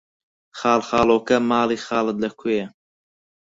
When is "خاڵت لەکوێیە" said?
1.85-2.67